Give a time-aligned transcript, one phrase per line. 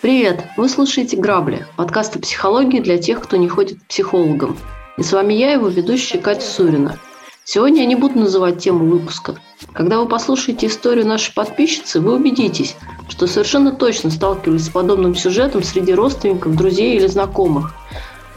[0.00, 0.44] Привет!
[0.56, 4.58] Вы слушаете «Грабли»– подкаст о психологии для тех, кто не ходит к психологам.
[4.96, 6.98] И с вами я, его ведущая Катя Сурина.
[7.44, 9.36] Сегодня я не буду называть тему выпуска.
[9.72, 12.74] Когда вы послушаете историю нашей подписчицы, вы убедитесь,
[13.08, 17.72] что совершенно точно сталкивались с подобным сюжетом среди родственников, друзей или знакомых.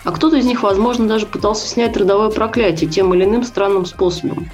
[0.04, 4.50] А кто-то из них, возможно, даже пытался снять родовое проклятие тем или иным странным способом.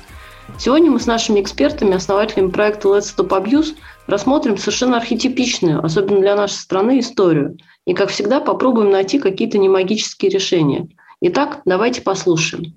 [0.58, 3.76] Сегодня мы с нашими экспертами, основателями проекта Let's Stop Abuse,
[4.08, 7.58] рассмотрим совершенно архетипичную, особенно для нашей страны, историю.
[7.86, 10.90] И, как всегда, попробуем найти какие-то немагические решения.
[11.22, 12.74] Итак, давайте послушаем.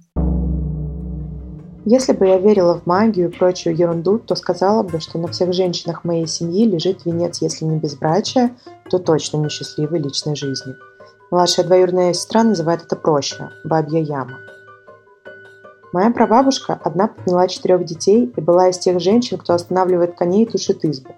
[1.85, 5.53] Если бы я верила в магию и прочую ерунду, то сказала бы, что на всех
[5.53, 8.57] женщинах моей семьи лежит венец, если не безбрачия,
[8.89, 10.75] то точно несчастливой личной жизни.
[11.33, 14.39] Младшая двоюродная сестра называет это проще– бабья яма.
[15.95, 20.47] Моя прабабушка одна подняла четырех детей и была из тех женщин, кто останавливает коней и
[20.47, 21.15] тушит избы.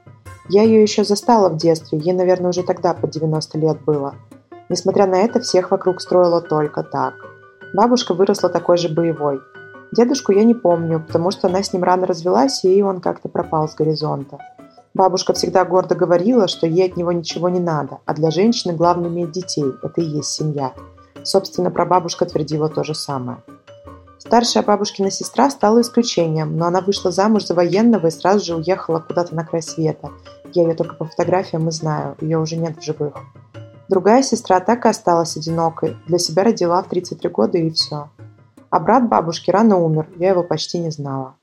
[0.49, 4.15] Я ее еще застала в детстве, ей, наверное, уже тогда под 90 лет было.
[4.69, 7.15] Несмотря на это, всех вокруг строила только так.
[7.75, 9.41] Бабушка выросла такой же боевой–
[9.95, 13.69] Дедушку я не помню, потому что она с ним рано развелась, и он как-то пропал
[13.69, 14.39] с горизонта.
[14.95, 19.11] Бабушка всегда гордо говорила, что ей от него ничего не надо, а для женщины главное
[19.11, 20.73] иметь детей, это и есть семья.
[21.25, 23.39] Собственно, прабабушка твердила то же самое.
[24.19, 29.01] Старшая бабушкина сестра стала исключением, но она вышла замуж за военного и сразу же уехала
[29.01, 30.13] куда-то на край света.
[30.53, 33.15] Я ее только по фотографиям и знаю, ее уже нет в живых.
[33.89, 38.11] Другая сестра так и осталась одинокой, для себя родила в 33 года и все.
[38.71, 41.35] А брат бабушки рано умер, я его почти не знала.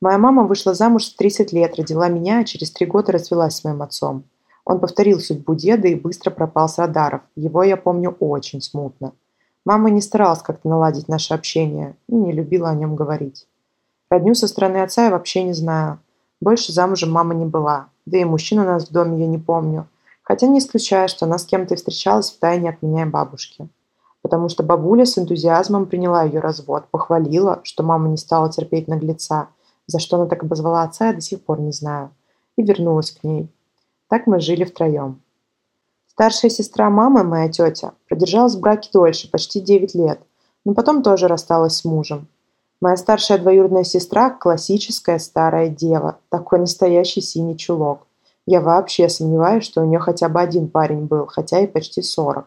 [0.00, 3.64] Моя мама вышла замуж в 30 лет, родила меня, а через три года развелась с
[3.64, 4.24] моим отцом.
[4.64, 7.22] Он повторил судьбу деда и быстро пропал с радаров.
[7.34, 9.12] Его я помню очень смутно.
[9.64, 13.46] Мама не старалась как-то наладить наше общение и не любила о нем говорить.
[14.08, 15.98] Родню со стороны отца я вообще не знаю.
[16.40, 17.88] Больше замужем мама не была.
[18.06, 19.88] Да и мужчин у нас в доме я не помню.
[20.22, 23.68] Хотя не исключаю, что она с кем-то встречалась в тайне от меня и бабушки
[24.22, 29.48] потому что бабуля с энтузиазмом приняла ее развод, похвалила, что мама не стала терпеть наглеца,
[29.88, 32.10] за что она так обозвала отца, я до сих пор не знаю,
[32.56, 33.50] и вернулась к ней.
[34.08, 35.20] Так мы жили втроем.
[36.06, 40.20] Старшая сестра мамы, моя тетя, продержалась в браке дольше, почти 9 лет,
[40.64, 42.28] но потом тоже рассталась с мужем.
[42.80, 48.06] Моя старшая двоюродная сестра– классическая старая дева, такой настоящий синий чулок.
[48.46, 52.46] Я вообще сомневаюсь, что у нее хотя бы один парень был, хотя и почти 40.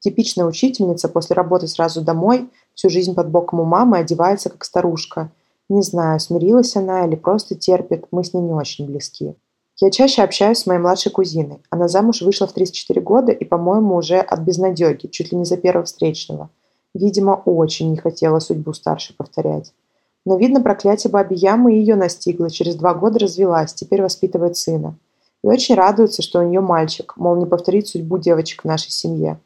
[0.00, 5.30] Типичная учительница после работы сразу домой, всю жизнь под боком у мамы, одевается как старушка.
[5.68, 9.34] Не знаю, смирилась она или просто терпит, мы с ней не очень близки.
[9.80, 11.58] Я чаще общаюсь с моей младшей кузиной.
[11.70, 15.56] Она замуж вышла в 34 года и, по-моему, уже от безнадеги, чуть ли не за
[15.56, 16.50] первого встречного.
[16.94, 19.72] Видимо, очень не хотела судьбу старшей повторять.
[20.24, 24.96] Но, видно, проклятие бабьей ямы ее настигло, через два года развелась, теперь воспитывает сына.
[25.42, 29.40] И очень радуется, что у нее мальчик, мол, не повторить судьбу девочек в нашей семье.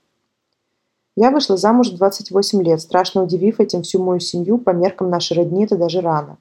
[1.19, 5.39] Я вышла замуж в 28 лет, страшно удивив этим всю мою семью, по меркам нашей
[5.39, 6.37] родни это даже рано.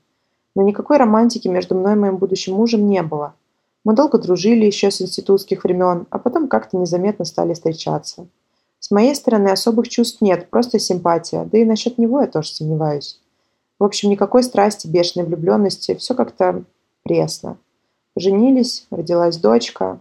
[0.54, 3.36] Но никакой романтики между мной и моим будущим мужем не было.
[3.86, 8.28] Мы долго дружили еще с институтских времен, а потом как-то незаметно стали встречаться.
[8.80, 13.22] С моей стороны особых чувств нет, просто симпатия, да и насчет него я тоже сомневаюсь.
[13.80, 16.64] В общем, никакой страсти, бешеной влюбленности, все как-то
[17.04, 17.58] пресно.
[18.18, 20.00] Женились, родилась дочка.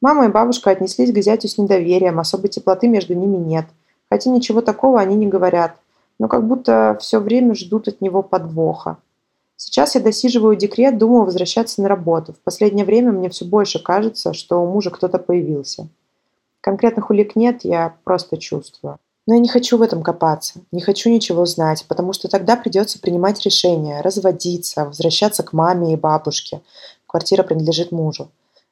[0.00, 3.66] Мама и бабушка отнеслись к зятю с недоверием, особой теплоты между ними нет–
[4.10, 5.76] Хотя ничего такого они не говорят,
[6.18, 8.98] но как будто все время ждут от него подвоха.
[9.56, 12.32] Сейчас я досиживаю декрет, думаю возвращаться на работу.
[12.32, 15.88] В последнее время мне все больше кажется, что у мужа кто-то появился.
[16.60, 18.98] Конкретных улик нет, я просто чувствую.
[19.26, 22.98] Но я не хочу в этом копаться, не хочу ничего знать, потому что тогда придется
[22.98, 26.62] принимать решение, разводиться, возвращаться к маме и бабушке.
[27.06, 28.30] Квартира принадлежит мужу.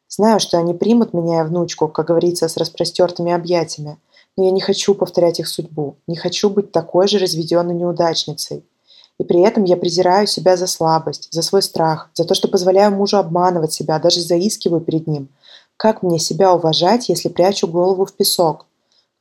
[0.09, 3.99] Знаю, что они примут меня и внучку, как говорится, с распростертыми объятиями.
[4.37, 8.65] Но я не хочу повторять их судьбу, не хочу быть такой же разведенной неудачницей.
[9.19, 12.93] И при этом я презираю себя за слабость, за свой страх, за то, что позволяю
[12.93, 15.29] мужу обманывать себя, даже заискиваю перед ним.
[15.79, 18.67] Как мне себя уважать, если прячу голову в песок?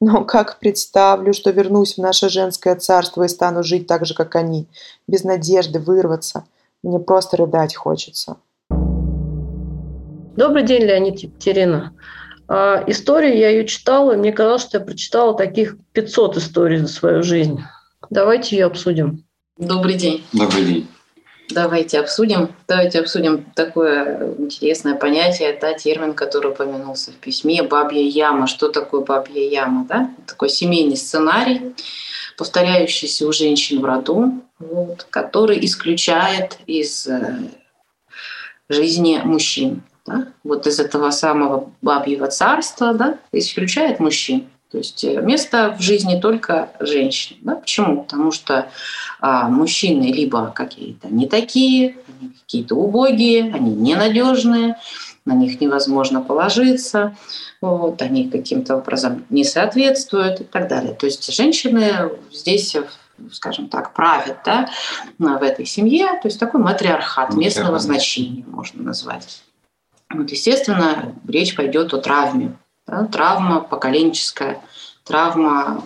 [0.01, 4.35] Но как представлю, что вернусь в наше женское царство и стану жить так же, как
[4.35, 4.67] они,
[5.07, 6.43] без надежды вырваться.
[6.83, 8.37] Мне просто рыдать хочется.
[10.35, 11.93] Добрый день, Леонид Екатерина.
[12.47, 16.87] А историю я ее читала, и мне казалось, что я прочитала таких 500 историй за
[16.87, 17.63] свою жизнь.
[18.09, 19.23] Давайте ее обсудим.
[19.57, 20.23] Добрый день.
[20.31, 20.87] Добрый день.
[21.49, 22.49] Давайте обсудим.
[22.67, 28.47] Давайте обсудим такое интересное понятие, да, термин, который упомянулся в письме, бабья яма.
[28.47, 29.85] Что такое бабья яма?
[29.87, 30.11] Да?
[30.25, 31.75] Такой семейный сценарий,
[32.37, 37.37] повторяющийся у женщин в роду, вот, который исключает из э,
[38.69, 39.83] жизни мужчин.
[40.05, 40.27] Да?
[40.43, 44.47] Вот из этого самого бабьего царства да, исключает мужчин.
[44.71, 47.37] То есть э, место в жизни только женщин.
[47.41, 47.55] Да?
[47.55, 48.03] Почему?
[48.03, 48.69] Потому что
[49.19, 54.77] а, мужчины либо какие-то не такие, они какие-то убогие, они ненадежные,
[55.25, 57.15] на них невозможно положиться,
[57.61, 60.93] вот, они каким-то образом не соответствуют и так далее.
[60.93, 62.75] То есть женщины здесь
[63.31, 64.69] скажем так, правят да,
[65.17, 69.41] в этой семье, то есть такой матриархат местного значения можно назвать.
[70.09, 72.55] Вот, естественно, речь пойдет о травме.
[72.87, 74.61] Да, травма поколенческая,
[75.03, 75.83] травма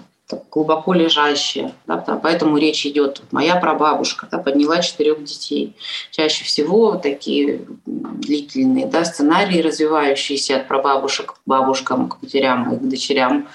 [0.51, 1.74] глубоко лежащая.
[1.88, 3.21] Да, поэтому речь идет.
[3.31, 5.75] Моя прабабушка да, подняла четырех детей.
[6.12, 12.81] Чаще всего такие длительные да, сценарии, развивающиеся от прабабушек к бабушкам, к матерям и к
[12.81, 13.48] дочерям,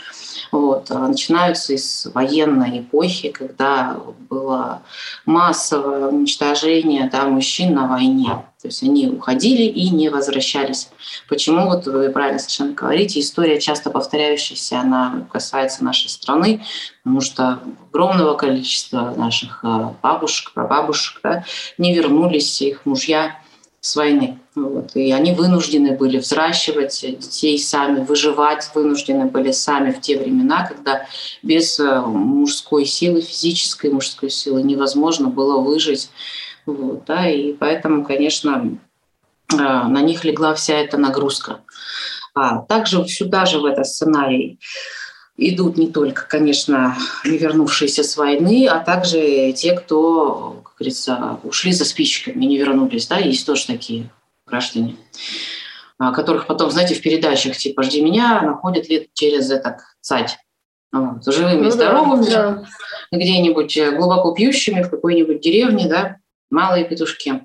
[0.51, 4.83] вот, а начинаются из военной эпохи, когда было
[5.27, 8.45] массовое уничтожение да, мужчин на войне.
[8.65, 10.89] То есть они уходили и не возвращались.
[11.29, 16.65] Почему, вот вы правильно совершенно говорите, история часто повторяющаяся, она касается нашей страны,
[17.03, 21.45] потому что огромного количества наших а, бабушек, прабабушек да,
[21.77, 23.39] не вернулись, их мужья
[23.83, 24.39] с войны.
[24.55, 24.97] Вот.
[24.97, 31.07] И они вынуждены были взращивать детей сами, выживать вынуждены были сами в те времена, когда
[31.43, 36.09] без э, мужской силы, физической мужской силы невозможно было выжить.
[36.67, 38.79] Вот, да, и поэтому, конечно,
[39.53, 41.61] э, на них легла вся эта нагрузка.
[42.35, 44.59] А также сюда же в этот сценарий
[45.37, 51.73] идут не только, конечно, не вернувшиеся с войны, а также те, кто как говорится, ушли
[51.73, 53.07] за спичками и не вернулись.
[53.07, 53.19] Да?
[53.19, 54.11] Есть тоже такие
[54.47, 54.97] граждане,
[55.99, 60.37] а, которых потом, знаете, в передачах типа «Жди меня» находят лет через этот цать.
[60.93, 62.51] Вот, живыми ну, здоровыми, да,
[63.11, 63.19] да.
[63.19, 66.19] где-нибудь э, глубоко пьющими в какой-нибудь деревне, да,
[66.55, 67.43] малые петушки.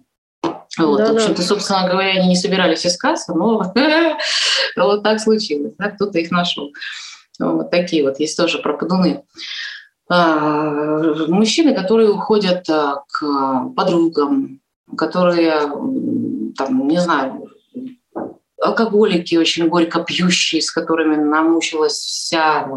[0.78, 1.48] Вот, да, в общем-то, да.
[1.48, 3.74] собственно говоря, они не собирались искаться, но
[4.78, 6.72] вот так случилось, да, кто-то их нашел.
[7.40, 9.24] Вот такие вот есть тоже пропадуны.
[10.10, 14.60] А, мужчины, которые уходят а, к подругам,
[14.98, 15.54] которые,
[16.58, 17.39] там, не знаю,
[18.62, 22.68] алкоголики очень горько пьющие, с которыми намучилась вся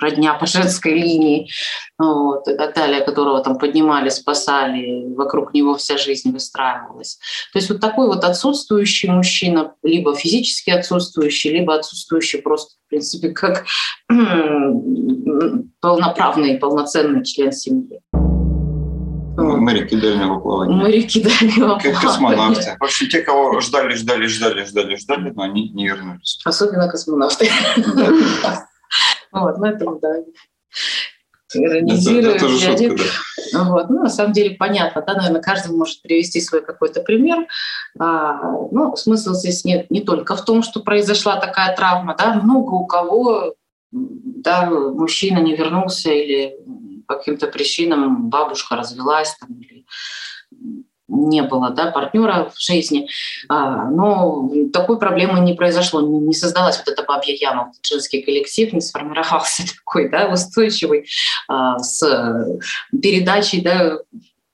[0.00, 1.50] родня по женской линии,
[1.98, 7.18] вот, и так далее, которого там поднимали, спасали, вокруг него вся жизнь выстраивалась.
[7.52, 13.30] То есть вот такой вот отсутствующий мужчина, либо физически отсутствующий, либо отсутствующий просто, в принципе,
[13.30, 13.64] как
[15.80, 18.00] полноправный, полноценный член семьи.
[19.56, 20.74] Моряки дальнего плавания.
[20.74, 21.92] Моряки дальнего плавания.
[21.92, 22.76] Как космонавты.
[22.78, 26.40] В общем, те, кого ждали, ждали, ждали, ждали, ждали, но они не вернулись.
[26.44, 27.48] Особенно космонавты.
[29.30, 30.14] Вот, ну это да.
[31.54, 32.42] Иронизируют.
[32.42, 33.04] Это, шутка,
[33.52, 33.64] да.
[33.64, 33.90] Вот.
[33.90, 37.46] Ну, на самом деле понятно, да, наверное, каждый может привести свой какой-то пример.
[37.98, 42.74] А, ну, смысл здесь нет не только в том, что произошла такая травма, да, много
[42.74, 43.54] у кого
[43.90, 46.56] да, мужчина не вернулся или
[47.08, 49.84] по каким-то причинам бабушка развелась там, или
[51.08, 53.08] не было да, партнера в жизни.
[53.48, 58.80] А, но такой проблемы не произошло, не создалась вот эта бабья яма, женский коллектив не
[58.80, 61.08] сформировался такой да, устойчивый
[61.48, 62.02] а, с
[62.90, 63.98] передачей да,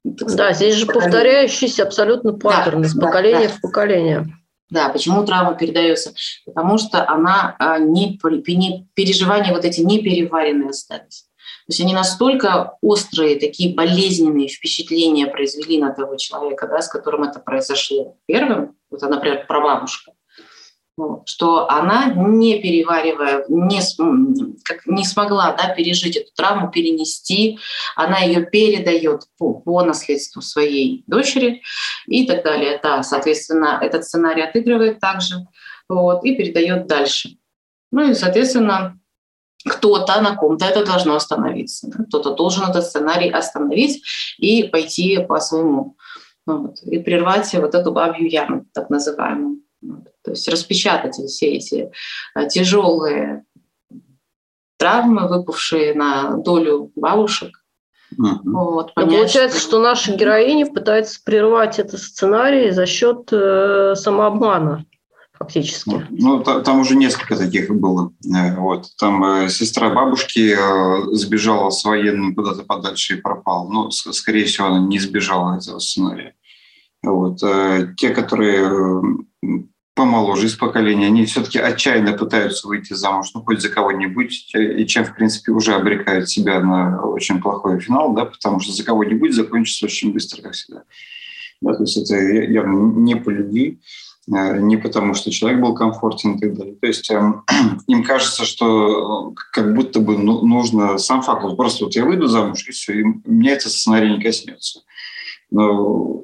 [0.04, 4.26] да, здесь же повторяющийся абсолютно паттерн да, из поколения да, в поколение.
[4.70, 6.14] Да, почему травма передается?
[6.44, 11.26] Потому что она а, не, не переживания вот эти не переваренные остались.
[11.66, 17.23] То есть они настолько острые, такие болезненные впечатления произвели на того человека, да, с которым
[17.23, 20.12] это произошло первым, вот, например, прабабушка,
[21.25, 23.80] что она, не переваривая, не,
[24.62, 27.59] как, не смогла да, пережить эту травму, перенести,
[27.97, 31.62] она ее передает по, по наследству своей дочери
[32.06, 32.78] и так далее.
[32.83, 35.37] Да, соответственно, этот сценарий отыгрывает также
[35.88, 37.30] вот, и передает дальше.
[37.90, 38.99] Ну и, соответственно,
[39.68, 41.88] кто-то на ком-то это должно остановиться.
[41.88, 42.04] Да?
[42.04, 44.02] Кто-то должен этот сценарий остановить
[44.38, 45.97] и пойти по своему.
[46.47, 49.61] Вот, и прервать вот эту бабью яму, так называемую.
[49.80, 51.90] Вот, то есть распечатать все эти
[52.35, 53.44] а, тяжелые
[54.76, 57.64] травмы, выпавшие на долю бабушек.
[58.18, 58.40] Угу.
[58.44, 59.68] Вот, понять, получается, что...
[59.68, 64.85] что наша героиня пытается прервать этот сценарий за счет э, самообмана
[65.38, 66.07] фактически.
[66.11, 68.12] Ну, там уже несколько таких было.
[68.25, 68.88] Э, вот.
[68.99, 73.69] Там э, сестра бабушки э, сбежала с военным куда-то подальше и пропала.
[73.71, 76.35] Ну, скорее всего, она не сбежала этого сценария.
[77.03, 77.41] Вот.
[77.99, 79.03] Те, которые
[79.95, 85.05] помоложе из поколения, они все-таки отчаянно пытаются выйти замуж, ну, хоть за кого-нибудь, и чем,
[85.05, 89.85] в принципе, уже обрекают себя на очень плохой финал, да, потому что за кого-нибудь закончится
[89.85, 90.85] очень быстро, как всегда.
[91.61, 96.35] Да, то есть это явно не по любви, э, не потому, что человек был комфортен
[96.35, 96.76] и так далее.
[96.76, 97.45] То есть эм,
[97.87, 102.04] им кажется, что э, как будто бы ну, нужно сам факт, вот просто вот я
[102.04, 104.81] выйду замуж, и все, и меня этот сценарий не коснется.
[105.50, 106.23] Но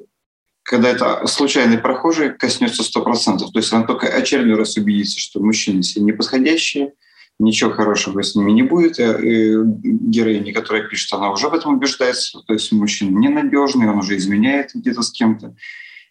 [0.63, 3.39] когда это случайный прохожий, коснется 100%.
[3.39, 6.93] То есть он только очередной раз убедится, что мужчины все неподходящие,
[7.39, 8.99] ничего хорошего с ними не будет.
[8.99, 12.39] И героиня, которая пишет, она уже в этом убеждается.
[12.47, 15.55] То есть мужчина ненадежный, он уже изменяет где-то с кем-то.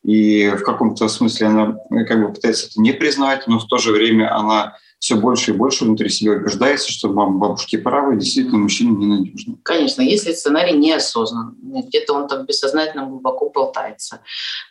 [0.03, 1.77] И в каком-то смысле она
[2.07, 5.55] как бы пытается это не признать, но в то же время она все больше и
[5.55, 9.57] больше внутри себя убеждается, что мама, бабушки правы, действительно мужчина ненадежный.
[9.63, 14.21] Конечно, если сценарий неосознан, где-то он там бессознательно глубоко болтается,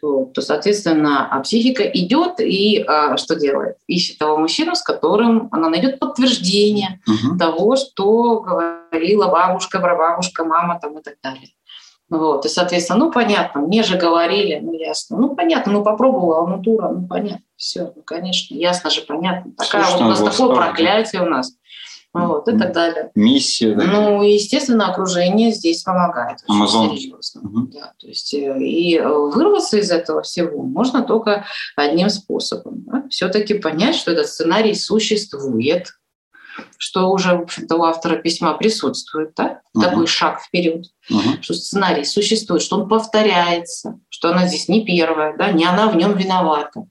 [0.04, 3.78] вот, то, соответственно, а психика идет и а, что делает?
[3.88, 7.36] Ищет того мужчину, с которым она найдет подтверждение угу.
[7.38, 11.50] того, что говорила бабушка, прабабушка, мама там и так далее.
[12.10, 15.18] Вот, и, соответственно, ну, понятно, мне же говорили, ну, ясно.
[15.18, 19.52] Ну, понятно, ну, попробовала, ну, дура, ну, понятно, все, ну, конечно, ясно же, понятно.
[19.58, 21.54] Такая вот у нас такое проклятие у нас.
[22.12, 23.12] Вот, и так далее.
[23.14, 23.76] Миссия.
[23.76, 23.84] Да.
[23.84, 26.40] Ну, естественно, окружение здесь помогает.
[26.48, 26.90] Амазон.
[26.90, 27.68] Угу.
[27.72, 32.84] Да, то есть, э, и э, вырваться из этого всего можно только одним способом.
[32.88, 33.04] Да?
[33.12, 35.90] Все-таки понять, что этот сценарий существует,
[36.78, 39.62] что уже, в общем-то, у автора письма присутствует, да?
[39.74, 39.84] угу.
[39.84, 41.42] такой шаг вперед, угу.
[41.42, 45.52] что сценарий существует, что он повторяется, что она здесь не первая, да?
[45.52, 46.86] не она в нем виновата,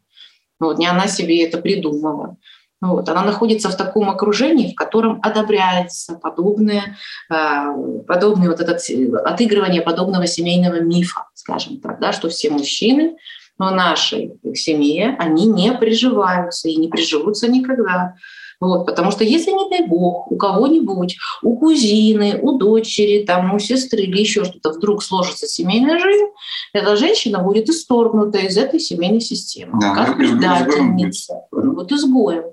[0.61, 2.37] вот, не она себе это придумала.
[2.81, 6.97] Вот, она находится в таком окружении, в котором одобряется подобное,
[7.29, 7.73] а,
[8.07, 8.81] подобное вот этот,
[9.25, 13.17] отыгрывание подобного семейного мифа, скажем так, да, что все мужчины
[13.59, 18.15] в нашей семье, они не приживаются и не приживутся никогда.
[18.61, 23.59] Вот, потому что если, не дай бог, у кого-нибудь, у кузины, у дочери, там, у
[23.59, 26.27] сестры или еще что-то вдруг сложится семейная жизнь,
[26.73, 29.79] эта женщина будет исторгнута из этой семейной системы.
[29.81, 32.45] Да, как предательница, вот изгоем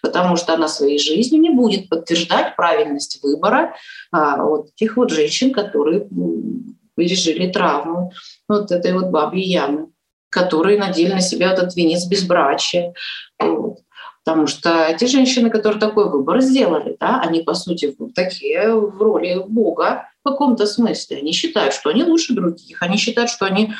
[0.00, 3.74] потому что она своей жизнью не будет подтверждать правильность выбора
[4.10, 6.06] а, вот этих вот женщин, которые
[6.94, 8.12] пережили травму
[8.48, 9.88] вот этой вот бабьей ямы,
[10.30, 12.94] которые надели на себя этот венец безбрачия.
[13.40, 13.78] Вот.
[14.24, 19.42] Потому что эти женщины, которые такой выбор сделали, да, они, по сути, такие в роли
[19.46, 21.18] Бога в каком-то смысле.
[21.18, 23.74] Они считают, что они лучше других, они считают, что они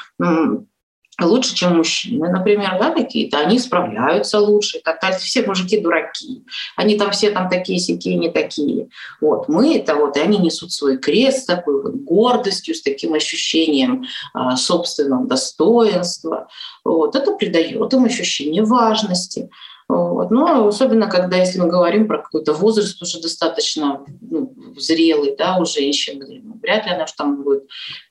[1.20, 5.18] лучше, чем мужчины, например, да, какие-то, они справляются лучше, так далее.
[5.18, 6.44] Все мужики дураки,
[6.76, 8.88] они там все там такие сякие, не такие.
[9.20, 13.14] Вот, мы это вот, и они несут свой крест с такой вот гордостью, с таким
[13.14, 16.49] ощущением а, собственного достоинства.
[16.84, 19.50] Вот, это придает им ощущение важности.
[19.88, 20.30] Вот.
[20.30, 25.64] Ну, особенно, когда, если мы говорим про какой-то возраст уже достаточно ну, зрелый да, у
[25.64, 27.64] женщины, ну, вряд ли она уж там будет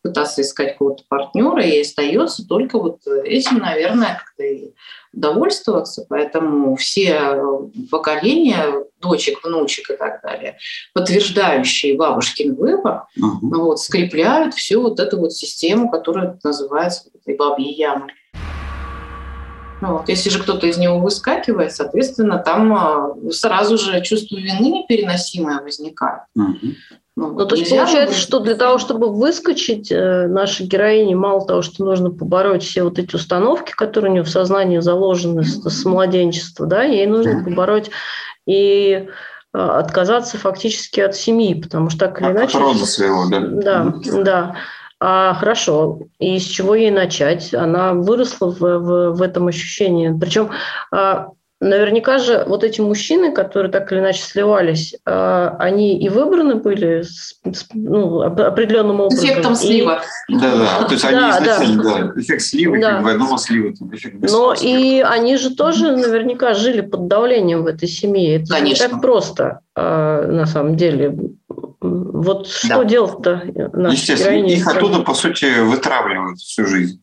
[0.03, 4.73] пытаться искать какого-то партнера, и остается только вот этим, наверное, как-то и
[5.13, 6.05] довольствоваться.
[6.09, 7.35] Поэтому все
[7.89, 10.57] поколения дочек, внучек и так далее,
[10.93, 13.39] подтверждающие бабушкин выбор, uh-huh.
[13.41, 18.13] вот, скрепляют всю вот эту вот систему, которая называется этой бабьей ямой.
[19.81, 20.09] Ну вот.
[20.09, 26.21] Если же кто-то из него выскакивает, соответственно, там а, сразу же чувство вины непереносимое возникает.
[26.35, 26.73] Угу.
[27.17, 31.61] Ну, ну, то есть получается, что для того, чтобы выскочить, э, нашей героине мало того,
[31.61, 35.83] что нужно побороть все вот эти установки, которые у нее в сознании заложены с, с
[35.83, 37.91] младенчества, да, ей нужно побороть
[38.47, 39.09] и
[39.53, 42.57] э, отказаться фактически от семьи, потому что так или от иначе...
[42.59, 43.39] От своего, да.
[43.41, 44.55] Да, да.
[45.03, 47.55] А, хорошо, и с чего ей начать?
[47.55, 50.15] Она выросла в, в, в этом ощущении.
[50.15, 50.51] Причем
[50.91, 51.29] а,
[51.59, 57.01] наверняка же вот эти мужчины, которые так или иначе сливались, а, они и выбраны были
[57.01, 59.25] с, с, ну, определенным образом.
[59.25, 60.03] Эффектом слива.
[60.29, 61.97] Да, да, то есть они да, изначально, да.
[62.13, 62.91] да, эффект слива, да.
[62.91, 63.73] как двойного слива.
[63.93, 68.35] Эффект Но и они же тоже наверняка жили под давлением в этой семье.
[68.35, 68.83] Это Конечно.
[68.83, 71.17] не так просто на самом деле
[71.81, 72.83] вот что да.
[72.83, 73.43] делать-то?
[73.91, 77.01] Естественно, их оттуда, по сути, вытравливают всю жизнь.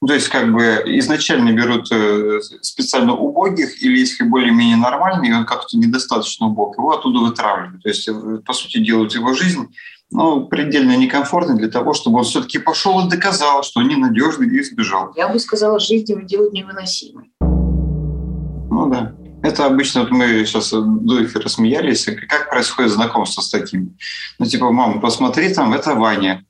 [0.00, 5.44] Ну, то есть как бы изначально берут э, специально убогих, или если более-менее нормальный, он
[5.44, 7.82] как-то недостаточно убог, его оттуда вытравливают.
[7.82, 9.68] То есть, э, по сути, делают его жизнь
[10.10, 14.62] ну, предельно некомфортной для того, чтобы он все-таки пошел и доказал, что он ненадежный и
[14.62, 15.12] сбежал.
[15.16, 17.32] Я бы сказала, жизнь его делают невыносимой.
[17.40, 19.14] Ну да.
[19.48, 23.96] Это обычно, вот мы сейчас до эфира смеялись, как происходит знакомство с такими.
[24.38, 26.44] Ну, типа, мама, посмотри, там, это Ваня.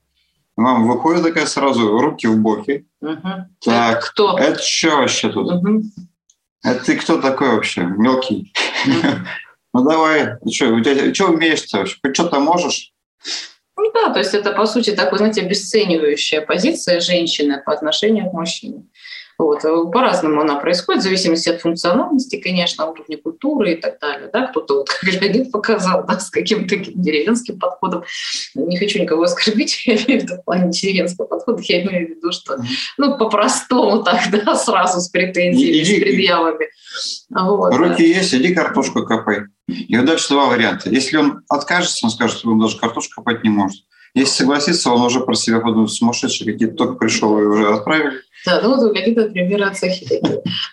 [0.57, 2.87] Мама выходит такая сразу, руки в боки.
[3.01, 3.29] Угу.
[3.65, 4.37] Так, Кто?
[4.37, 5.47] это что вообще тут?
[5.47, 5.83] Угу.
[6.65, 7.83] А ты кто такой вообще?
[7.83, 8.53] Мелкий.
[9.75, 11.99] Ну давай, что, у тебя, что умеешь-то вообще?
[12.15, 12.95] Что-то можешь?
[13.77, 18.33] Ну да, то есть это, по сути, такой, знаете, обесценивающая позиция женщины по отношению к
[18.33, 18.87] мужчине.
[19.39, 19.65] Вот.
[19.65, 24.29] Э, по-разному она происходит, в зависимости от функциональности, конечно, уровня культуры и так далее.
[24.33, 24.49] Да?
[24.49, 28.03] Кто-то, вот, как Леонид показал, да, с каким-то деревенским подходом.
[28.57, 32.11] Не хочу никого оскорбить, я имею в виду в плане деревенского подхода, я имею в
[32.11, 32.59] виду, что
[32.99, 36.67] ну, по-простому так, да, сразу с претензиями, иди, с предъявами.
[37.31, 38.19] Вот, Руки да.
[38.19, 39.43] есть, иди картошку копай.
[39.69, 40.91] И вот дальше два варианта.
[40.91, 43.85] Если он откажется, он скажет, что он даже картошку копать не может.
[44.15, 48.21] Если согласится, он уже про себя подумает, сумасшедший, какие-то только пришел и уже отправили.
[48.47, 49.77] Да, ну вот какие-то примеры от.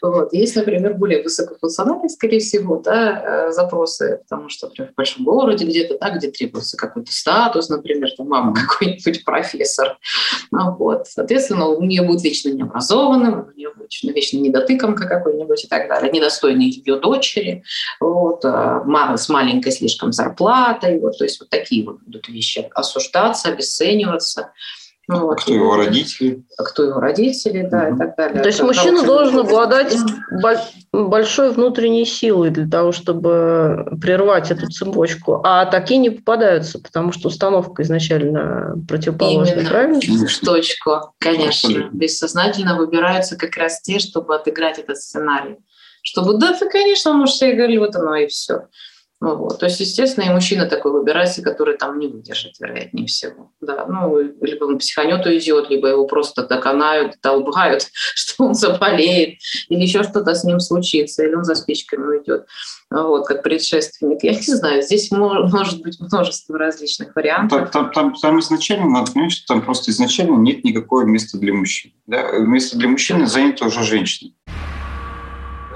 [0.01, 0.33] Вот.
[0.33, 5.65] Есть, например, более высокофункциональные, скорее всего, да, э, запросы, потому что например, в большом городе
[5.65, 9.97] где-то, да, где требуется какой-то статус, например, там мама какой-нибудь профессор.
[10.51, 11.07] Ну, вот.
[11.07, 15.87] Соответственно, у нее будет вечно необразованным, у нее будет вечно, вечно недотыкомка какой-нибудь и так
[15.87, 17.63] далее, недостойные ее дочери,
[17.99, 22.69] вот, а, мама с маленькой слишком зарплатой, вот, то есть вот такие вот будут вещи
[22.73, 24.51] осуждаться, обесцениваться.
[25.07, 25.41] Ну, вот.
[25.41, 26.43] Кто его родители?
[26.57, 28.41] Кто его родители, да, mm и так далее.
[28.41, 29.95] То есть мужчина должен обладать
[30.91, 35.41] большой внутренней силой для того, чтобы прервать эту цепочку.
[35.43, 39.69] А такие не попадаются, потому что установка изначально противоположная, Именно.
[39.69, 39.99] правильно?
[39.99, 41.89] В точку, конечно.
[41.91, 45.57] Бессознательно выбираются как раз те, чтобы отыграть этот сценарий.
[46.01, 48.67] Чтобы, да, ты, конечно, можешь себе говорить, вот оно и все.
[49.25, 49.59] Ну вот.
[49.59, 53.51] То есть, естественно, и мужчина такой выбирается, который там не выдержит, вероятнее всего.
[53.59, 53.87] Да.
[53.87, 59.39] Ну, либо он психанет уйдет, либо его просто доконают, долбают, что он заболеет,
[59.69, 62.45] или еще что-то с ним случится, или он за спичками уйдет,
[62.91, 64.23] вот, как предшественник.
[64.23, 67.71] Я не знаю, здесь может, быть множество различных вариантов.
[67.71, 71.93] Там, там, там, изначально, надо понять, что там просто изначально нет никакого места для мужчин.
[72.05, 72.31] Да?
[72.33, 74.35] Место для мужчины занято уже женщиной.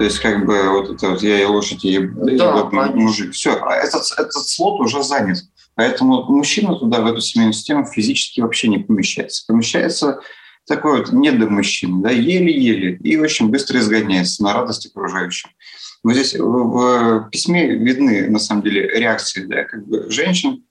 [0.00, 3.34] То есть как бы вот это вот я и лошадь, и да, мужик.
[3.34, 5.40] Все, а этот, этот слот уже занят.
[5.74, 9.44] Поэтому мужчина туда, в эту семейную систему, физически вообще не помещается.
[9.46, 10.20] Помещается
[10.66, 15.50] такой вот недомужчина, да, еле-еле, и очень быстро изгоняется на радость окружающим.
[16.02, 20.64] Вот здесь в письме видны, на самом деле, реакции да, как бы женщин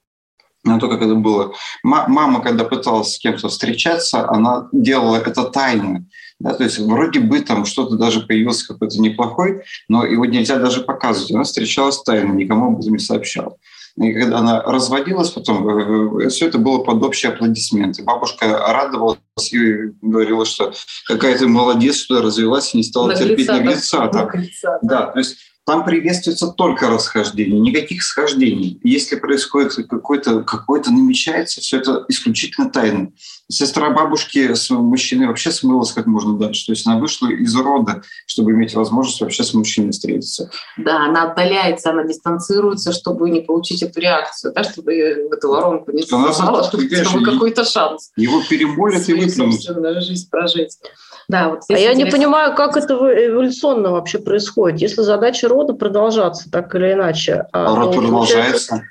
[0.63, 1.53] на то, как это было.
[1.83, 6.07] Мама, когда пыталась с кем-то встречаться, она делала это тайно.
[6.39, 10.81] Да, то есть вроде бы там что-то даже появился какой-то неплохой, но его нельзя даже
[10.81, 11.31] показывать.
[11.31, 13.57] Она встречалась тайно, никому об этом не сообщала.
[13.97, 18.03] И когда она разводилась потом, э, э, все это было под общие аплодисменты.
[18.03, 19.19] Бабушка радовалась
[19.51, 20.71] и говорила, что
[21.05, 23.97] какая ты молодец, что развелась и не стала наглеца, терпеть наглеца.
[23.97, 24.99] Да, наглеца, да.
[24.99, 25.37] да, то есть
[25.69, 28.79] там приветствуется только расхождение, никаких схождений.
[28.83, 33.11] Если происходит какой-то, какой-то намечается, все это исключительно тайно.
[33.51, 36.65] Сестра бабушки с мужчиной вообще смылась как можно дальше.
[36.65, 40.49] То есть она вышла из рода, чтобы иметь возможность вообще с мужчиной встретиться.
[40.77, 45.91] Да, она отдаляется, она дистанцируется, чтобы не получить эту реакцию, да, чтобы в эту воронку
[45.91, 48.11] не засосала, чтобы, чтобы какой-то шанс.
[48.15, 49.61] Его перемолят и выплюнут.
[50.03, 50.79] жизнь прожить.
[51.29, 52.03] Да, вот а я интересно.
[52.03, 54.81] не понимаю, как это эволюционно вообще происходит.
[54.81, 57.45] Если задача рода продолжаться так или иначе.
[57.53, 58.81] А род продолжается.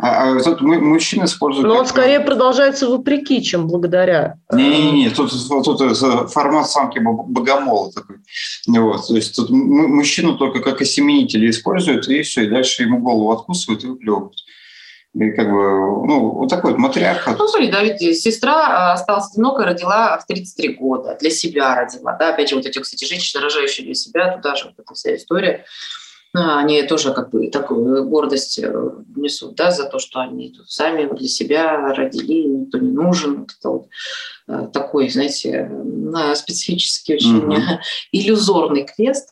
[0.00, 1.66] А, а тут мужчины используют...
[1.66, 4.36] Но он скорее продолжается вопреки, чем благодаря.
[4.52, 5.32] Не-не-не, тут,
[5.64, 5.98] тут
[6.30, 8.18] формат самки богомола такой.
[8.68, 13.32] Вот, то есть тут мужчину только как осеменителя используют, и все, и дальше ему голову
[13.32, 14.36] откусывают и выплевывают.
[15.18, 17.36] И как бы, ну, вот такой вот матриархат.
[17.38, 22.12] Ну, смотри, да, ведь сестра а, осталась одинокой, родила в 33 года, для себя родила,
[22.12, 25.16] да, опять же, вот эти, кстати, женщины, рожающие для себя, туда же вот эта вся
[25.16, 25.64] история,
[26.36, 30.70] а, они тоже как бы такую гордость э, несут, да, за то, что они тут
[30.70, 33.88] сами для себя родили, никто не нужен, вот это вот
[34.46, 35.68] э, такой, знаете,
[36.36, 37.78] специфический, очень mm-hmm.
[38.12, 39.30] иллюзорный квест.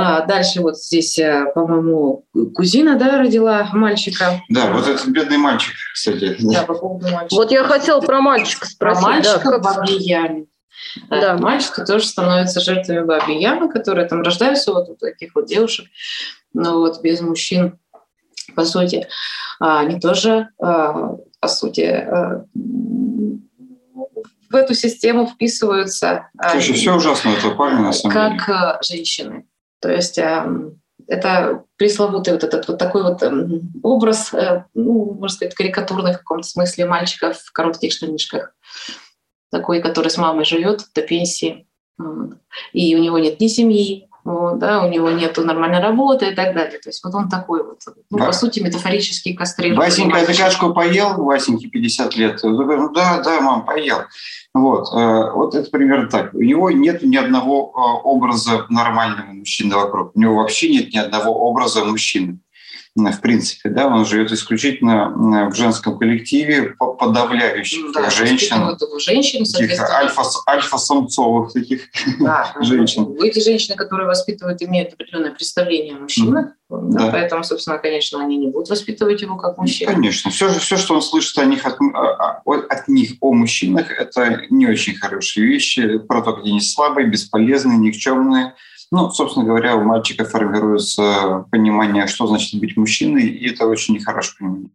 [0.00, 4.40] А дальше вот здесь, э, по-моему, кузина, да, родила мальчика.
[4.48, 6.36] Да, вот этот бедный мальчик, кстати.
[6.38, 7.34] Да, по поводу мальчика.
[7.34, 9.02] Вот я хотела про мальчика спросить.
[9.02, 9.88] Про мальчика да, как...
[9.88, 10.46] Яме.
[11.10, 11.36] Да.
[11.36, 15.86] Мальчики тоже становятся жертвами бабьи ямы, которые там рождаются вот у таких вот девушек,
[16.54, 17.76] но вот без мужчин,
[18.54, 19.08] по сути.
[19.58, 22.44] А они тоже, а, по сути, а,
[24.48, 26.28] в эту систему вписываются.
[26.52, 28.44] Слушай, все ужасно этого парня, на самом как деле.
[28.46, 29.44] Как женщины.
[29.80, 35.34] То есть эм, это пресловутый вот этот вот такой вот эм, образ, э, ну, можно
[35.34, 38.54] сказать, карикатурный в каком-то смысле мальчика в коротких штанишках.
[39.50, 41.66] Такой, который с мамой живет до пенсии.
[42.72, 46.54] И у него нет ни семьи, вот, да, у него нет нормальной работы и так
[46.54, 46.78] далее.
[46.78, 49.86] То есть вот он такой вот, ну, по сути, метафорически кастрированный.
[49.86, 51.14] Васенька, ты кашку поел?
[51.24, 52.40] Васеньке 50 лет.
[52.42, 54.02] Ну да, да, мам, поел.
[54.52, 56.34] Вот, э, вот это примерно так.
[56.34, 60.12] У него нет ни одного э, образа нормального мужчины вокруг.
[60.14, 62.38] У него вообще нет ни одного образа мужчины
[63.06, 68.56] в принципе, да, он живет исключительно в женском коллективе, подавляющих да, женщин,
[68.98, 71.82] женщин таких альфа, альфа-самцовых таких
[72.18, 73.16] да, женщин.
[73.22, 76.90] Эти женщины, которые воспитывают, имеют определенное представление о мужчинах, mm.
[76.90, 77.10] да, да.
[77.12, 79.92] поэтому, собственно, конечно, они не будут воспитывать его как мужчину.
[79.92, 81.78] Конечно, все, все что он слышит о них, от,
[82.44, 87.78] от них о мужчинах, это не очень хорошие вещи, про то, как они слабые, бесполезные,
[87.78, 88.54] никчемные,
[88.90, 94.36] ну, собственно говоря, у мальчика формируется понимание, что значит быть мужчиной, и это очень нехорошее
[94.38, 94.70] понимание.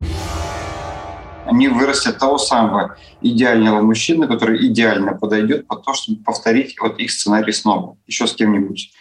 [1.46, 7.12] Они вырастят того самого идеального мужчины, который идеально подойдет под то, чтобы повторить вот их
[7.12, 8.92] сценарий снова, еще с кем-нибудь.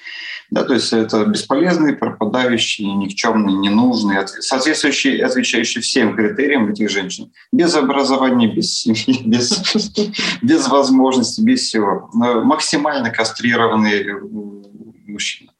[0.50, 7.32] Да, то есть это бесполезный, пропадающий, никчемный, ненужный, соответствующий, отвечающий всем критериям этих женщин.
[7.52, 9.62] Без образования, без семьи, без,
[10.42, 12.10] без возможностей, без всего.
[12.12, 14.04] Максимально кастрированный
[15.12, 15.52] мужчина.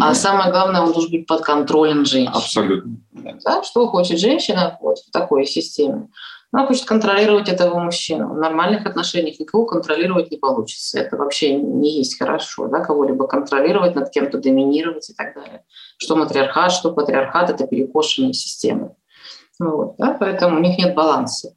[0.00, 2.34] А самое главное, он должен быть под контролем женщины.
[2.34, 2.96] Абсолютно.
[3.12, 3.62] Да?
[3.62, 6.08] Что хочет женщина вот в такой системе?
[6.52, 8.34] Она хочет контролировать этого мужчину.
[8.34, 10.98] В нормальных отношениях никого контролировать не получится.
[10.98, 15.64] Это вообще не есть хорошо, да, кого-либо контролировать, над кем-то доминировать и так далее.
[15.96, 18.94] Что матриархат, что патриархат– это перекошенные системы.
[19.58, 20.14] Вот, да?
[20.20, 21.54] Поэтому у них нет баланса.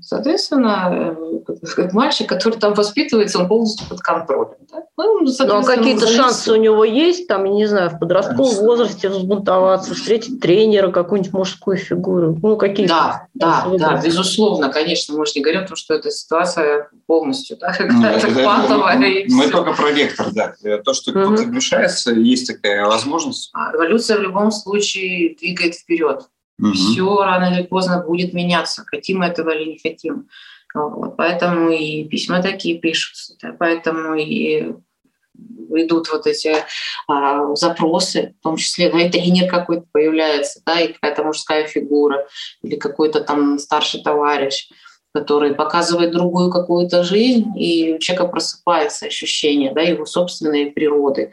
[0.00, 1.16] Соответственно,
[1.76, 4.56] как мальчик, который там воспитывается, он полностью под контролем.
[4.70, 4.84] Да?
[4.96, 8.66] Ну, ну а какие-то шансы у него есть, там, я не знаю, в подростковом Конечно.
[8.66, 12.38] возрасте взбунтоваться, встретить тренера, какую-нибудь мужскую фигуру?
[12.42, 15.16] Ну, какие Да, да, да, безусловно, конечно.
[15.16, 18.96] Мы же не говорим о том, что эта ситуация полностью да, какая-то патовая.
[18.96, 20.54] Мы, мы только про вектор, да.
[20.84, 23.50] То, что кто-то мешается, есть такая возможность.
[23.54, 26.28] А революция в любом случае двигает вперед.
[26.58, 26.72] Угу.
[26.72, 30.28] Все рано или поздно будет меняться, хотим этого или не хотим.
[30.74, 34.74] Вот, поэтому и письма такие пишутся, да, поэтому и
[35.70, 36.54] идут вот эти
[37.08, 42.26] а, запросы, в том числе, да, и тренер какой-то появляется, да, и какая-то мужская фигура,
[42.62, 44.68] или какой-то там старший товарищ,
[45.12, 51.32] который показывает другую какую-то жизнь, и у человека просыпается ощущение да, его собственной природы.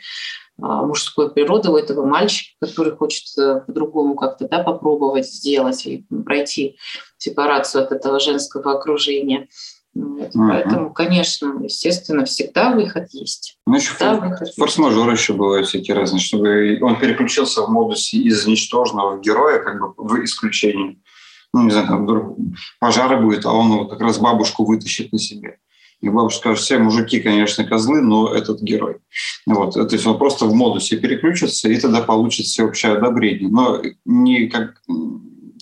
[0.62, 6.06] А, мужской природы у этого мальчика, который хочет э, по-другому как-то да, попробовать сделать и
[6.26, 6.78] пройти
[7.18, 9.48] сепарацию от этого женского окружения.
[9.96, 10.36] Вот.
[10.36, 10.48] Угу.
[10.48, 13.58] Поэтому, конечно, естественно, всегда выход есть.
[13.66, 13.94] Ну, еще
[14.58, 19.80] форс-мажоры еще бывают всякие разные, чтобы он переключился в модусе из ничтожного в героя, как
[19.80, 21.02] бы в исключении.
[21.54, 22.38] Ну, не знаю, там вдруг
[22.80, 25.58] пожара будет, а он вот как раз бабушку вытащит на себе.
[26.02, 28.98] И бабушка скажет, все мужики, конечно, козлы, но этот герой.
[29.46, 29.76] Вот.
[29.76, 33.50] То есть он просто в модусе переключится, и тогда получит всеобщее одобрение.
[33.50, 34.82] Но не как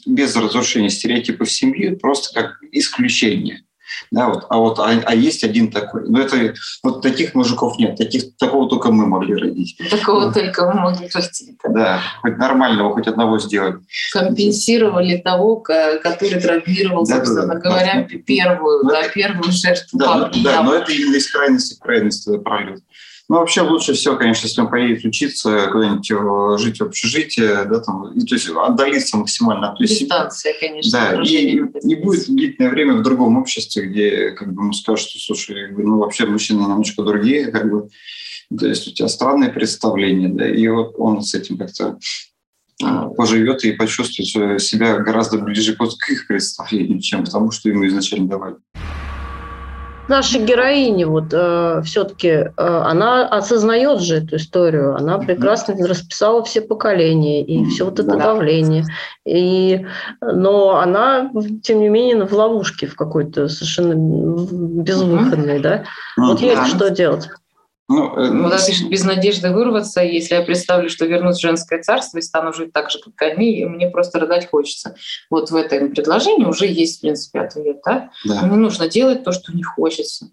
[0.06, 3.64] без разрушения стереотипов семьи, просто как исключение.
[4.12, 6.08] Да, вот, а вот а, а есть один такой.
[6.10, 9.78] Но это вот таких мужиков нет, таких такого только мы могли родить.
[9.90, 10.34] Такого вот.
[10.34, 11.58] только мы могли родить.
[11.64, 11.70] Да.
[11.70, 13.82] да, хоть нормального, хоть одного сделать.
[14.12, 20.00] Компенсировали того, который травмировал, да, собственно да, говоря, да, первую, да, да, первую жертву.
[20.00, 22.82] Да, да, да, но это именно из крайности в крайность пролет.
[23.30, 27.80] Ну, вообще лучше всего, конечно, если он поедет учиться куда-нибудь э, жить в общежитие, да,
[27.80, 30.92] там, и, то есть отдалиться максимально от Дистанция, конечно.
[30.92, 35.20] Да, и не будет длительное время в другом обществе, где как бы ему скажут, что,
[35.20, 37.90] слушай, ну, вообще мужчины немножко другие, как бы,
[38.58, 42.00] то есть у тебя странное представление, да, и вот он с этим как-то
[42.84, 47.86] а, поживет и почувствует себя гораздо ближе к их представлению, чем к тому, что ему
[47.86, 48.56] изначально давали
[50.10, 56.62] наша героиня вот э, все-таки э, она осознает же эту историю, она прекрасно расписала все
[56.62, 58.18] поколения и все вот это да.
[58.18, 58.86] давление,
[59.26, 59.86] и
[60.22, 61.32] но она
[61.64, 65.84] тем не менее в ловушке в какой-то совершенно безвыходной, да.
[66.18, 67.30] Вот ей что делать?
[67.90, 71.82] Ну, э, ну, да, пишет, без надежды вырваться, если я представлю, что вернусь в женское
[71.82, 74.96] царство и стану жить так же, как они, мне просто рыдать хочется.
[75.32, 77.82] Вот в этом предложении уже есть, в принципе, ответ.
[77.84, 78.12] Да?
[78.26, 78.48] Да.
[78.48, 80.30] Не нужно делать то, что не хочется.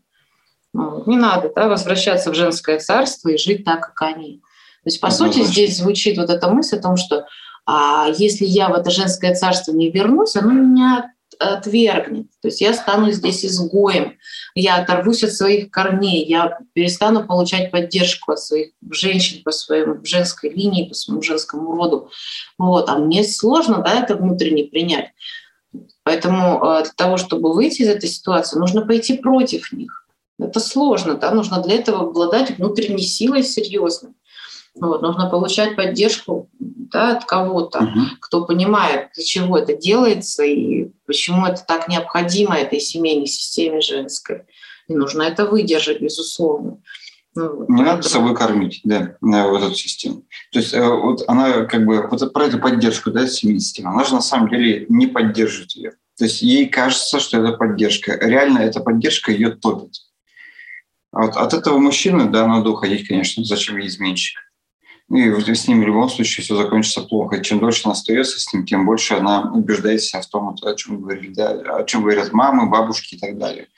[0.75, 4.43] Ну, не надо да, возвращаться в женское царство и жить так, как они.
[4.85, 7.25] То есть, по это сути, здесь звучит вот эта мысль о том, что
[7.65, 12.27] а если я в это женское царство не вернусь, оно меня отвергнет.
[12.41, 14.17] То есть я стану здесь изгоем,
[14.55, 20.51] я оторвусь от своих корней, я перестану получать поддержку от своих женщин по своей женской
[20.51, 22.11] линии, по своему женскому роду.
[22.59, 22.89] Вот.
[22.89, 25.13] А мне сложно да, это внутренне принять.
[26.05, 30.07] Поэтому э, для того, чтобы выйти из этой ситуации, нужно пойти против них.
[30.39, 31.31] Это сложно, да?
[31.31, 34.13] нужно для этого обладать внутренней силой серьезной.
[34.79, 38.01] Вот, нужно получать поддержку да, от кого-то, угу.
[38.21, 44.43] кто понимает, для чего это делается и почему это так необходимо этой семейной системе женской.
[44.89, 46.79] И нужно это выдержать, безусловно.
[47.35, 50.25] Ну, вот, Не надо собой кормить, да, вот эту систему.
[50.53, 54.05] То есть э, вот она как бы, вот про эту поддержку, да, семейной системы, она
[54.05, 55.91] же на самом деле не поддерживает ее.
[56.17, 58.17] То есть ей кажется, что это поддержка.
[58.21, 59.97] Реально эта поддержка ее топит.
[61.13, 64.39] Вот от этого мужчины, да, надо уходить, конечно, зачем ей изменщик.
[65.09, 67.37] И с ним в любом случае все закончится плохо.
[67.37, 70.75] И чем дольше она остается с ним, тем больше она убеждает себя в том, о
[70.75, 73.69] чем говорили, да, о чем говорят мамы, бабушки и так далее.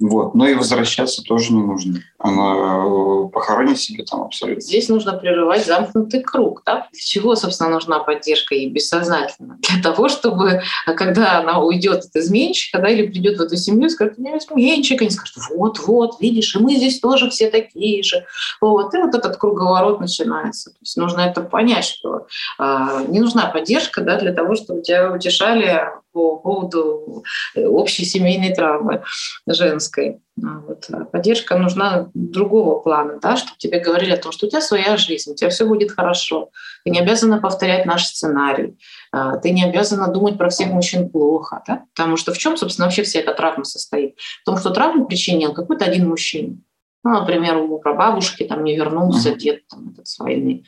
[0.00, 0.34] Вот.
[0.34, 2.00] Но и возвращаться тоже не нужно.
[2.18, 4.60] Она э, похоронит себе там абсолютно.
[4.60, 6.62] Здесь нужно прерывать замкнутый круг.
[6.64, 6.88] Да?
[6.92, 9.58] Для чего, собственно, нужна поддержка ей бессознательно?
[9.68, 13.88] Для того, чтобы, а когда она уйдет от изменщика, да, или придет в эту семью,
[13.90, 18.24] скажет, я изменщик, они скажут, вот, вот, видишь, и мы здесь тоже все такие же.
[18.60, 18.94] Вот.
[18.94, 20.70] И вот этот круговорот начинается.
[20.70, 22.26] То есть нужно это понять, что
[22.58, 28.54] э, не нужна поддержка да, для того, чтобы тебя утешали по поводу э, общей семейной
[28.54, 29.02] травмы
[29.46, 30.20] женской.
[30.42, 30.86] А вот.
[30.92, 34.96] А поддержка нужна другого плана, да, чтобы тебе говорили о том, что у тебя своя
[34.96, 36.50] жизнь, у тебя все будет хорошо.
[36.84, 38.78] Ты не обязана повторять наш сценарий,
[39.12, 41.62] а, ты не обязана думать про всех мужчин плохо.
[41.66, 41.84] Да?
[41.94, 44.16] Потому что в чем, собственно, вообще вся эта травма состоит?
[44.42, 46.56] В том, что травму причинил какой-то один мужчина.
[47.04, 50.64] Ну, например, у прабабушки там не вернулся дед там, этот с войны.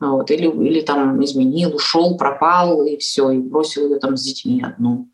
[0.00, 4.62] Вот, или, или там изменил, ушел, пропал, и все, и бросил ее там с детьми
[4.62, 5.08] одну.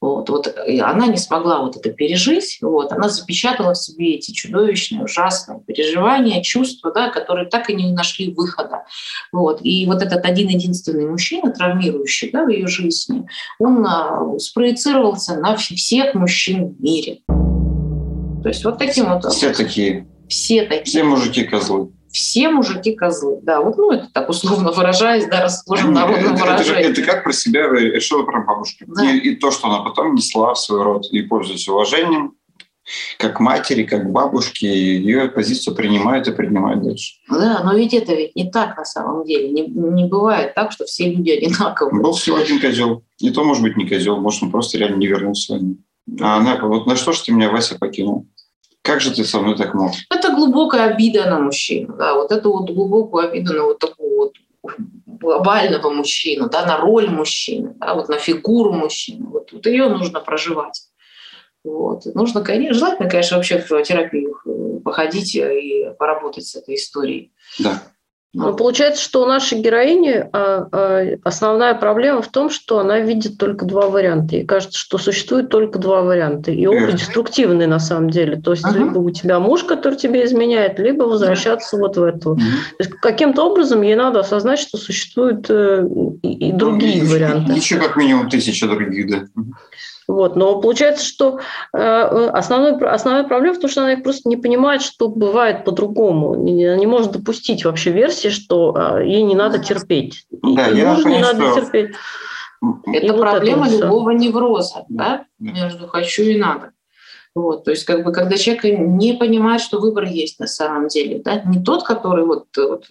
[0.00, 4.30] Вот, вот, и она не смогла вот это пережить, вот, она запечатала в себе эти
[4.30, 8.84] чудовищные, ужасные переживания, чувства, да, которые так и не нашли выхода.
[9.32, 9.60] Вот.
[9.62, 13.26] И вот этот один-единственный мужчина, травмирующий да, в ее жизни,
[13.58, 17.20] он а, спроецировался на всех мужчин в мире.
[18.42, 19.24] То есть вот таким вот...
[19.32, 20.06] Все такие.
[20.28, 20.84] Все такие.
[20.84, 23.40] Все мужики козлы все мужики козлы.
[23.42, 26.92] Да, вот, ну, это так условно выражаясь, да, расположим народным выражением.
[26.92, 28.84] Это, это как про себя решила про бабушку.
[28.86, 29.04] Да.
[29.04, 32.32] И, и то, что она потом несла в свой род и пользуясь уважением,
[33.18, 37.16] как матери, как бабушки, ее позицию принимают и принимают дальше.
[37.28, 39.50] Да, но ведь это ведь не так на самом деле.
[39.50, 42.02] Не, не бывает так, что все люди одинаковые.
[42.02, 43.04] Был всего один козел.
[43.18, 45.60] И то, может быть, не козел, может, он просто реально не вернулся.
[46.20, 48.26] А она, вот на что ж ты меня, Вася, покинул?
[48.86, 49.90] Как же ты со мной так мог?
[50.10, 51.96] Это глубокая обида на мужчину.
[51.96, 54.32] Да, вот эту вот глубокую обиду на вот такого вот
[55.06, 59.26] глобального мужчину, да, на роль мужчины, да, вот на фигуру мужчины.
[59.26, 60.82] Вот, вот ее нужно проживать.
[61.64, 62.04] Вот.
[62.14, 67.32] Нужно, конечно, желательно, конечно, вообще в терапию э, походить и поработать с этой историей.
[67.58, 67.82] Да.
[68.36, 73.38] Ну, получается, что у нашей героини а, а, основная проблема в том, что она видит
[73.38, 74.36] только два варианта.
[74.36, 76.50] Ей кажется, что существует только два варианта.
[76.50, 78.36] И оба деструктивные на самом деле.
[78.36, 78.78] То есть ага.
[78.78, 82.30] либо у тебя муж, который тебе изменяет, либо возвращаться вот в это.
[82.30, 82.38] Угу.
[82.38, 85.86] То есть каким-то образом ей надо осознать, что существуют э,
[86.22, 87.52] и, и другие ну, варианты.
[87.54, 89.24] Еще как минимум тысяча других, да.
[90.08, 90.36] Вот.
[90.36, 91.40] Но получается, что
[91.72, 96.34] э, основной, основная проблема в том, что она просто не понимает, что бывает по-другому.
[96.34, 100.26] Она не может допустить вообще версии, что э, ей не надо терпеть.
[100.30, 101.94] Да, и я мужу не надо терпеть.
[102.86, 105.26] Это и проблема вот это любого невроза, да?
[105.38, 106.72] между хочу и надо.
[107.34, 111.20] Вот, то есть, как бы, когда человек не понимает, что выбор есть на самом деле,
[111.22, 112.86] да, не тот, который вот, вот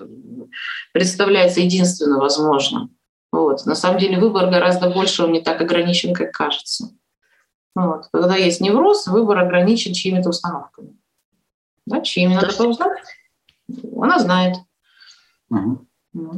[0.93, 2.95] представляется единственно возможным.
[3.32, 3.65] Вот.
[3.65, 6.91] На самом деле выбор гораздо больше, он не так ограничен, как кажется.
[7.75, 8.07] Вот.
[8.11, 10.95] Когда есть невроз, выбор ограничен чьими-то установками.
[11.85, 12.59] Да, чьими надо есть...
[12.59, 13.03] узнать?
[14.01, 14.55] Она знает.
[15.49, 15.85] Угу.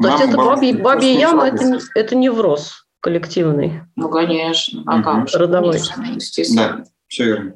[0.02, 3.84] То есть это бабья, бабья яма, это, это невроз коллективный.
[3.96, 4.84] Ну, конечно.
[4.88, 5.04] А угу.
[5.04, 5.38] как же?
[5.38, 5.74] Родовой.
[5.74, 6.78] Конечно, естественно.
[6.78, 7.54] Да, все верно.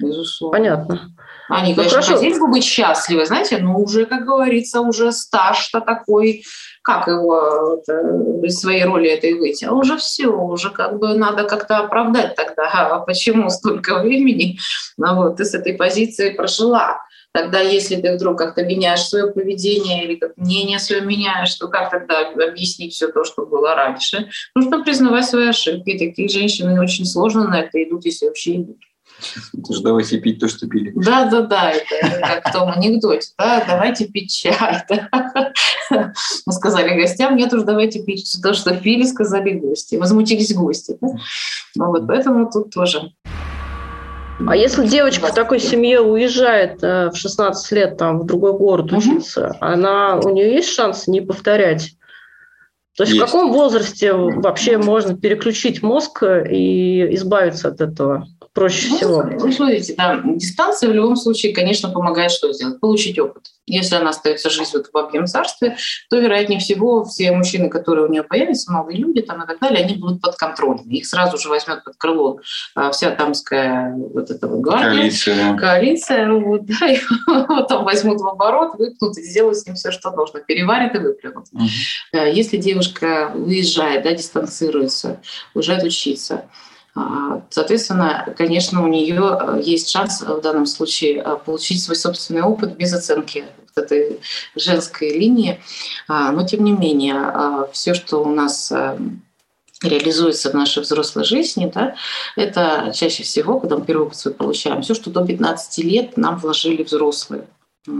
[0.00, 0.58] Безусловно.
[0.58, 1.16] Понятно.
[1.48, 2.16] Они, ну, конечно, хорошо.
[2.16, 6.44] хотели бы быть счастливы, знаете, но уже, как говорится, уже стаж-то такой,
[6.88, 9.66] как его вот, из своей роли этой выйти?
[9.66, 14.58] А уже все, уже как бы надо как-то оправдать тогда, а почему столько времени
[14.96, 17.02] ну, вот, ты с этой позиции прожила.
[17.32, 21.90] Тогда, если ты вдруг как-то меняешь свое поведение или как мнение свое меняешь, то как
[21.90, 24.30] тогда объяснить все то, что было раньше?
[24.54, 25.98] Нужно признавать свои ошибки.
[25.98, 28.78] Такие женщины очень сложно на это идут, если вообще идут.
[29.66, 30.92] Тоже давайте пить то, что пили.
[30.94, 34.82] Да, да, да, это как в том анекдоте, да, давайте пить чай.
[34.88, 36.12] Да.
[36.46, 39.96] Мы сказали гостям, нет уж, давайте пить то, что пили, сказали гости.
[39.96, 40.96] Возмутились гости.
[41.00, 41.08] Да?
[41.76, 43.12] Ну, вот поэтому тут тоже.
[44.46, 48.92] А если девочка в такой семье уезжает э, в 16 лет там, в другой город
[48.92, 49.56] учиться, угу.
[49.60, 51.98] она, у нее есть шанс не повторять
[52.98, 58.26] то есть, есть в каком возрасте вообще можно переключить мозг и избавиться от этого?
[58.52, 59.22] Проще ну, всего.
[59.22, 62.80] Вы смотрите, да, дистанция в любом случае, конечно, помогает что сделать?
[62.80, 63.44] Получить опыт.
[63.66, 65.76] Если она остается жить вот в объем царстве,
[66.08, 69.84] то, вероятнее всего, все мужчины, которые у нее появятся, молодые люди там и так далее,
[69.84, 70.88] они будут под контролем.
[70.88, 72.40] Их сразу же возьмет под крыло
[72.74, 74.90] а, вся тамская вот эта вот гвардия.
[74.90, 75.56] Коалиция.
[75.56, 80.10] Коалиция, вот, да, и потом возьмут в оборот, выпнут и сделают с ним все, что
[80.12, 80.40] нужно.
[80.40, 81.46] Переварят и выплюнут.
[81.52, 82.22] Угу.
[82.32, 85.20] Если девушка уезжает, да, дистанцируется,
[85.54, 86.48] уезжает учиться,
[87.50, 92.76] соответственно, конечно, у нее э, есть шанс в данном случае э, получить свой собственный опыт
[92.76, 93.44] без оценки
[93.76, 94.20] этой
[94.56, 95.60] женской линии.
[96.08, 98.98] А, но, тем не менее, а, все, что у нас э,
[99.82, 101.94] реализуется в нашей взрослой жизни, да,
[102.36, 106.38] это чаще всего, когда мы первый опыт свой получаем, все, что до 15 лет нам
[106.38, 107.44] вложили взрослые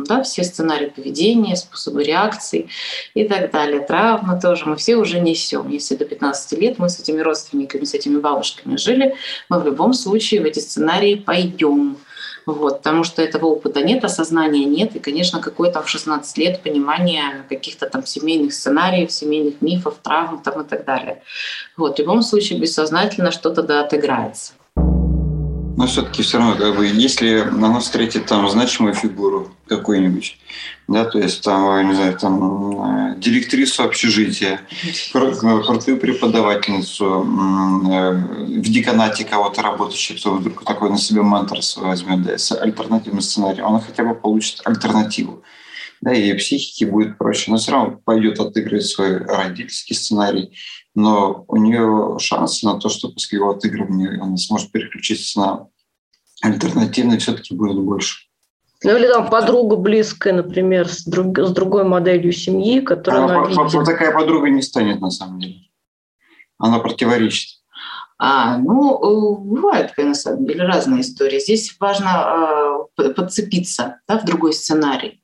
[0.06, 2.68] да, все сценарии поведения, способы реакций
[3.14, 3.80] и так далее.
[3.80, 5.68] Травмы тоже мы все уже несем.
[5.68, 9.14] Если до 15 лет мы с этими родственниками, с этими бабушками жили,
[9.48, 11.96] мы в любом случае в эти сценарии пойдем.
[12.46, 16.62] Вот, потому что этого опыта нет, осознания нет, и, конечно, какое там в 16 лет
[16.62, 21.22] понимание каких-то там семейных сценариев, семейных мифов, травм там и так далее.
[21.76, 24.54] Вот, в любом случае бессознательно что-то да отыграется.
[25.78, 30.36] Но все-таки все равно, как бы, если нас встретит там значимую фигуру какую-нибудь,
[30.88, 34.60] да, то есть там, не знаю, там э, директрису общежития,
[35.12, 38.12] крутую преподавательницу, э,
[38.58, 43.66] в деканате кого-то работающего, кто вдруг такой на себе ментор возьмет, да, с альтернативным сценарием,
[43.66, 45.44] он хотя бы получит альтернативу.
[46.00, 47.50] Да, и психике будет проще.
[47.50, 50.56] Но все равно пойдет отыгрывать свой родительский сценарий,
[50.94, 55.68] но у нее шансы на то, что после его отыгрывания она сможет переключиться на
[56.42, 58.28] альтернативный, все-таки будет больше.
[58.84, 63.48] Ну или там подруга близкая, например, с, друг, с другой моделью семьи, которая она, она
[63.48, 63.84] видит.
[63.84, 65.62] такая подруга не станет на самом деле.
[66.58, 67.58] Она противоречит.
[68.20, 71.40] А, ну, э, бывают, на самом деле, разные истории.
[71.40, 75.22] Здесь важно э, подцепиться да, в другой сценарий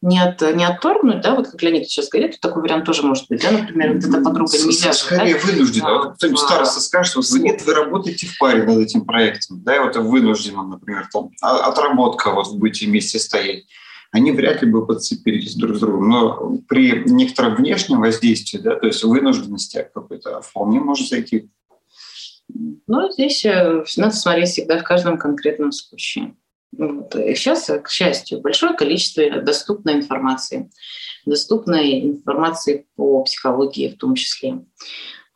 [0.00, 3.42] не, от, не отторгнуть, да, вот как Леонид сейчас говорит, такой вариант тоже может быть,
[3.42, 4.94] да, например, вот эта подруга не вяжет.
[4.94, 5.40] Скорее да?
[5.40, 5.92] вынуждена.
[5.94, 9.76] Вот кто-нибудь староста скажет, что вы, нет, вы работаете в паре над этим проектом, да,
[9.76, 13.64] и вот вынуждена, например, там, а, отработка, вот будете вместе стоять.
[14.10, 18.86] Они вряд ли бы подцепились друг с другом, но при некотором внешнем воздействии, да, то
[18.86, 21.50] есть вынужденности какой-то, вполне может зайти.
[22.86, 26.34] Ну, здесь э, надо смотреть всегда в каждом конкретном случае.
[26.76, 30.70] Сейчас, к счастью, большое количество доступной информации,
[31.24, 34.64] доступной информации по психологии в том числе.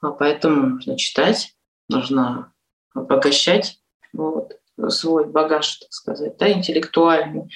[0.01, 1.55] А поэтому нужно читать,
[1.89, 2.53] нужно
[2.95, 3.81] обогащать
[4.13, 7.51] вот, свой багаж, так сказать, да, интеллектуальный,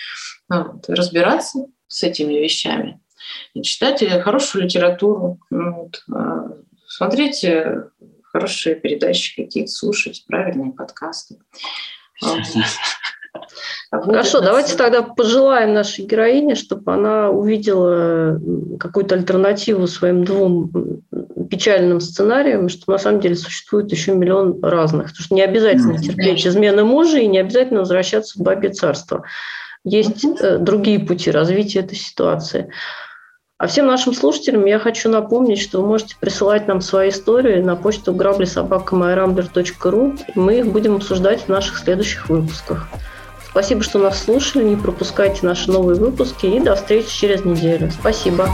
[0.49, 3.01] вот, разбираться с этими вещами,
[3.55, 6.51] и читать хорошую литературу, вот, а,
[6.87, 7.91] смотреть э,
[8.23, 11.37] хорошие передачи какие-то, слушать правильные подкасты.
[13.91, 18.41] Хорошо, давайте тогда пожелаем нашей героине, чтобы она увидела
[18.79, 21.03] какую-то альтернативу своим двум
[21.51, 25.09] печальным сценариям, что на самом деле существует еще миллион разных.
[25.09, 29.23] Потому что не обязательно терпеть измены мужа и не обязательно возвращаться в бабье царство.
[29.85, 32.71] Есть э, другие пути развития этой ситуации.
[33.59, 37.75] А всем нашим слушателям я хочу напомнить, что вы можете присылать нам свои истории на
[37.75, 42.87] почту граблисобакамайрамблер.ру, и мы их будем обсуждать в наших следующих выпусках.
[43.57, 44.65] Спасибо, что нас слушали.
[44.65, 46.45] Не пропускайте наши новые выпуски.
[46.45, 47.91] И до встречи через неделю.
[47.91, 48.51] Спасибо.